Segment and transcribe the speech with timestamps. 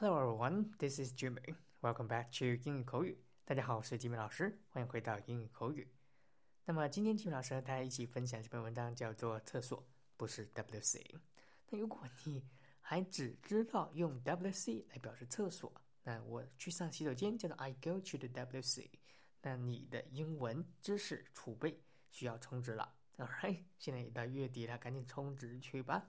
[0.00, 1.56] Hello everyone, this is Jimmy.
[1.82, 3.18] Welcome back to 英语口语。
[3.44, 5.88] 大家好，我是吉米老师，欢迎回到英语口语。
[6.64, 9.84] 那么今天吉米老师和大家一起分享这篇文章，叫做“厕所
[10.16, 11.18] 不是 WC”。
[11.68, 12.44] 那如果你
[12.80, 15.72] 还只知道用 WC 来表示厕所，
[16.04, 18.88] 那我去上洗手间叫做 I go to the WC。
[19.42, 22.94] 那你的英文知识储备需要充值了。
[23.16, 26.08] Alright，现在也到月底了，赶紧充值去吧。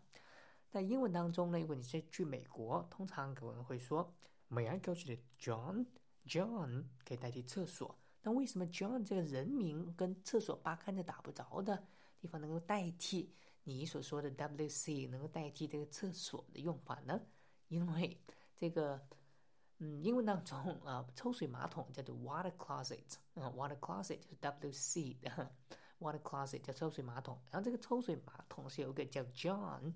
[0.69, 4.13] 在英文当中呢，如果你是去美国，通常可能会说
[4.49, 7.97] May I go to the John？John 可以代替厕所。
[8.21, 11.87] 那为什么 John 这个人名跟厕所八竿子打不着的
[12.19, 17.19] 地方能够代替你所说的 WC，能够代替这个厕所的用法呢？
[17.69, 18.21] 因为
[18.55, 19.01] 这个，
[19.79, 25.51] 嗯，英文当中啊，抽水马桶叫做 water closet，啊，water closet 就是 WC 的
[25.99, 27.39] water closet 叫抽水马桶。
[27.49, 29.93] 然后这个抽水马桶是有一个叫 John。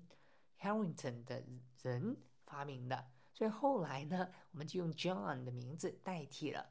[0.64, 1.44] Harrington 的
[1.82, 6.66] 人发明的，所以后来呢，我们就用 John 的名字代替了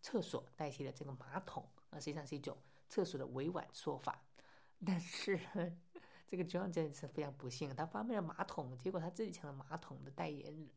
[0.00, 2.56] 厕所，代替了这个马桶，啊，实际上是一种
[2.88, 4.24] 厕所的委婉说法。
[4.86, 5.38] 但是
[6.26, 10.70] 这个 John 真的是非常不幸，他发明了马桶，结果他自己成了马桶的代言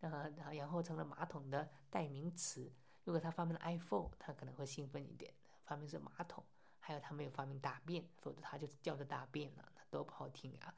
[0.00, 2.72] 人，啊，然后成了马桶的代名词。
[3.04, 6.42] 如果他发明了 iPhone，他可能会兴奋一点，发明是马桶。
[6.82, 10.74] 还有他没有发明大便，否则他就叫着大便了，那多不好听啊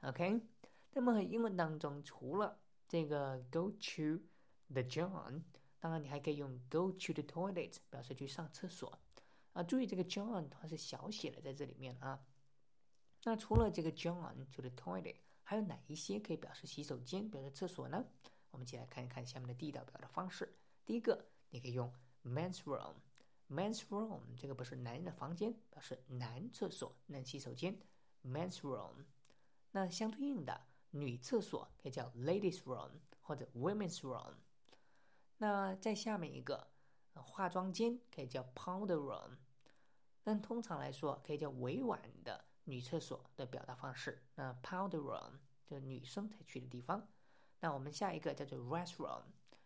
[0.00, 0.40] ！OK，
[0.94, 4.20] 那么英文当中除了这个 go to
[4.68, 5.42] the John，
[5.80, 8.98] 当然你还可以用 go to the toilet 表示去上厕所
[9.54, 9.62] 啊。
[9.62, 12.24] 注意这个 John 它是小写的在这里面啊。
[13.24, 18.04] 那除了这个 John to the toilet，还有哪一些可以表示洗手间、表示厕所呢？
[18.50, 20.54] 我们一起来看一看下面的地道表达方式。
[20.84, 21.90] 第一个，你可以用
[22.24, 27.80] men's room，men's room 这个不是男人的房间，表示男厕所、男洗手间
[28.24, 29.04] ，men's room。
[29.70, 34.34] 那相对应的女厕所可以叫 ladies room 或者 women's room。
[35.38, 36.68] 那在下面一个
[37.14, 39.36] 化妆间可以叫 powder room。
[40.22, 44.22] 但通常来说可以叫委婉的女厕所的表达方式。
[44.36, 45.32] 那 powder room
[45.66, 47.08] 就女生才去的地方。
[47.58, 49.22] 那我们下一个叫做 restroom。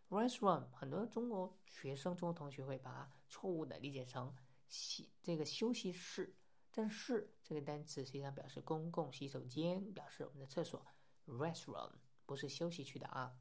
[0.09, 4.35] restroom 很多中国学生、中国同学会把它错误的理解成
[4.69, 6.35] 洗这个休息室。
[6.71, 10.87] 但是这个单词实际上表示公共洗手间，表示我们的厕所
[11.27, 11.91] ，restroom
[12.25, 13.37] 不是休息区的啊。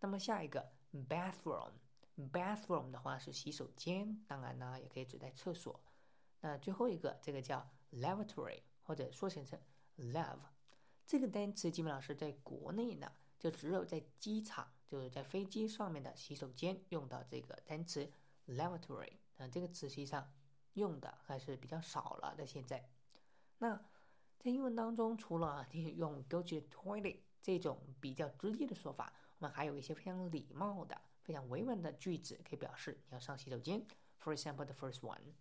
[0.00, 0.72] 那么下一个
[1.08, 5.80] bathroom，bathroom 的话是洗手间，当然呢也可以指代厕所。
[6.40, 9.60] 那最后一个这个叫 lavatory 或者缩写成
[9.98, 10.38] lav，
[11.06, 18.10] 这个单词基本老师在国内呢就只有在机场，就是在飞机上面的洗手间用到这个单词
[18.46, 20.32] lavatory 啊，这个词实际上。
[20.74, 22.46] 用的还是比较少了的。
[22.46, 22.88] 现在，
[23.58, 23.84] 那
[24.38, 33.84] 在英文当中，除了用 go to the toilet 这种比较直接的说法，我们还有一些非常礼貌的、非常委婉的句子，可以表示你要上洗手间。
[34.20, 35.34] For example, the first one,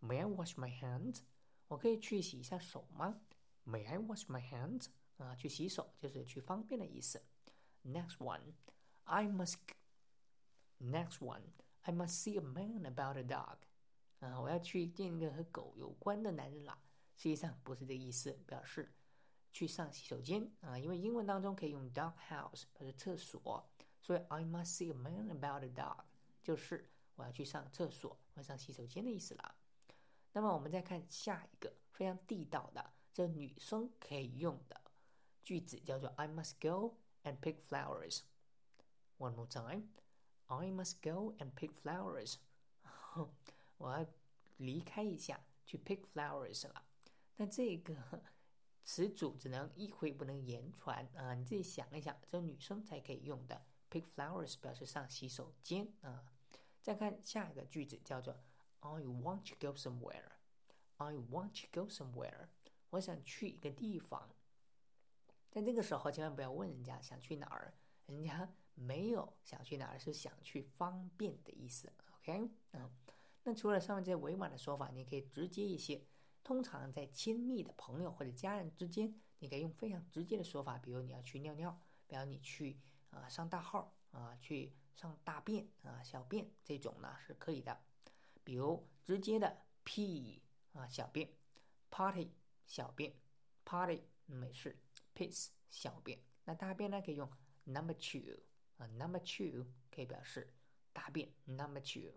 [0.00, 1.20] May I wash my hands？
[1.68, 3.20] 我可以去洗一下手吗
[3.66, 4.86] ？May I wash my hands？
[5.18, 7.22] 啊，去洗手就是去方便的意思。
[7.84, 8.52] Next one,
[9.04, 9.56] I must.
[10.78, 11.42] Next one,
[11.82, 13.56] I must see a man about a dog.
[14.20, 16.78] 啊，我要去见一个和狗有关的男人啦。
[17.16, 18.92] 实际上不是这意思，表示
[19.52, 20.78] 去上洗手间啊。
[20.78, 23.68] 因为英文当中可以用 dog house 表示厕所，
[24.00, 26.04] 所以 I must see a man about a dog
[26.42, 29.56] 就是我要去上厕所或上洗手间的意思了。
[30.32, 34.78] 那么我们再看下一个非常地道的，这女生可以用的
[35.42, 38.20] 句子叫做 I must go and pick flowers.
[39.18, 39.88] One more time,
[40.46, 42.36] I must go and pick flowers.
[43.78, 44.06] 我要
[44.58, 46.85] 离开一下，去 pick flowers 了。
[47.36, 47.94] 那这个
[48.84, 51.34] 词组只能意会不能言传啊！
[51.34, 56.32] 你自己想一想，只有女生才可以用的 pick flowers 表示上洗手间啊。
[56.80, 58.38] 再看下一个句子，叫做
[58.80, 60.30] I want to go somewhere.
[60.98, 62.48] I want to go somewhere.
[62.90, 64.30] 我想去一个地方。
[65.50, 67.74] 在这个时候，千万不要问人家想去哪儿，
[68.06, 71.92] 人家没有想去哪儿，是想去方便的意思。
[72.20, 72.90] OK，嗯。
[73.42, 76.02] 那除了上面这些委婉的说法，你可以直接一些。
[76.46, 81.76] 通常在亲密的朋友或者家人之间，你可以用非常直接的说法，比如你要去尿尿，
[82.06, 82.78] 比如你去
[83.10, 87.76] 啊上大号啊去上大便啊小便这种呢是可以的。
[88.44, 90.38] 比如直接的 pee
[90.72, 91.28] 啊小便
[91.90, 92.30] ，party
[92.64, 93.12] 小便
[93.64, 94.78] ，party 没事
[95.16, 96.16] ，piss 小便。
[96.44, 97.28] 那大便呢可以用
[97.64, 98.38] number two
[98.78, 100.54] 啊 number two 可以表示
[100.92, 102.12] 大便 number two。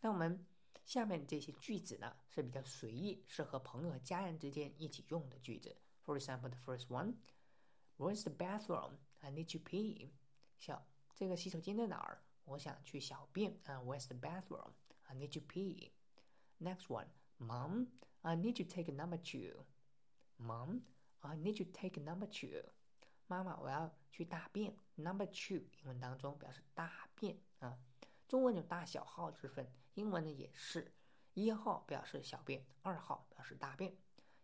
[0.00, 0.46] 那我们
[0.89, 5.75] 下面这些句子呢是比较随意，适合朋友和家人之间一起用的句子。
[6.05, 7.15] For example, the first one,
[7.97, 8.97] Where's the bathroom?
[9.21, 10.11] I need to pee.
[10.57, 10.85] 小
[11.15, 12.21] 这个洗手间在哪儿？
[12.43, 13.79] 我想去小便啊。
[13.79, 14.73] Where's the bathroom?
[15.03, 15.91] I need to pee.
[16.59, 17.07] Next one,
[17.37, 17.87] Mom,
[18.21, 19.65] I need to take number two.
[20.37, 20.81] Mom,
[21.21, 22.69] I need to take number two.
[23.27, 24.75] 妈妈，我要去大便。
[24.95, 27.77] Number two，英文当中表示大便啊。
[28.30, 30.94] 中文有大小号之分，英文呢也是。
[31.34, 33.92] 一号表示小便，二号表示大便。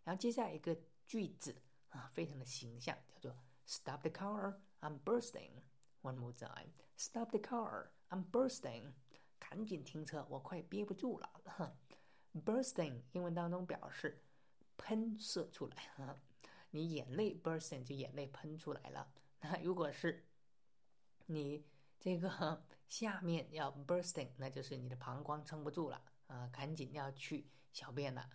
[0.03, 1.55] 然后接下来一个句子
[1.91, 5.53] 啊，非常的形象，叫做 Stop the car, I'm bursting.
[6.03, 8.93] One more time, Stop the car, I'm bursting.
[9.39, 11.77] 赶紧停车，我快憋不住了。
[12.45, 14.21] Bursting 英文当中表示
[14.77, 16.19] 喷射出来，
[16.71, 19.09] 你眼泪 bursting 就眼泪喷出来了。
[19.39, 20.27] 那如果是
[21.27, 21.65] 你
[22.07, 26.01] 这个 下面要 bursting，那就是你的膀胱撑不住了。
[26.29, 28.31] 啊，赶紧要去小便了。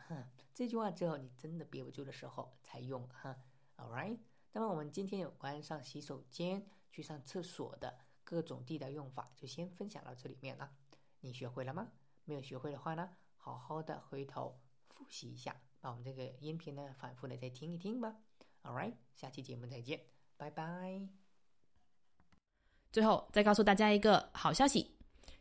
[0.54, 3.34] 这句话之后，你真的憋不住的时候才用哈。
[3.78, 4.20] All right，
[4.52, 10.70] 那么我们今天有关上洗手间、去上厕所的各种地道用法，就先分享到这里面了。
[11.22, 11.90] 你学会了吗？
[12.26, 14.60] 没有学会的话呢，好好的回头
[14.90, 18.18] 复习一下，把我们这个音频呢反复的再听一听吧。
[18.64, 21.31] All right，下期节目再见，拜拜。
[22.92, 24.86] 最后再告诉大家一个好消息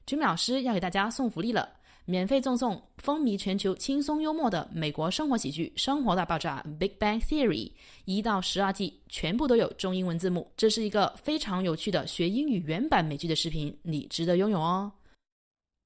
[0.07, 1.69] ，Jimmy 老师要给大家送福利了。
[2.07, 7.71] 免费赠送风靡全球、轻松幽默的美国生活喜剧《生活大爆炸》（Big Bang Theory）
[8.05, 10.51] 一到十二季，全部都有中英文字幕。
[10.57, 14.91] 这是一个非常有趣的学英语原版美剧的视频，你值得拥有哦！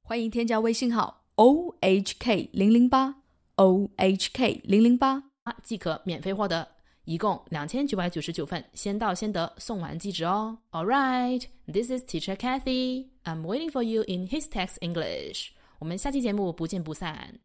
[0.03, 3.15] 欢迎添加微信号 o h k 零零八
[3.57, 5.23] o h k 零零八，
[5.63, 6.67] 即可免费获得，
[7.05, 10.59] 一共两千九百九十九份，先到先得，送完即止哦。
[10.71, 13.09] All right, this is Teacher Kathy.
[13.25, 15.49] I'm waiting for you in His Text English.
[15.79, 17.39] 我们下期节目不见不散。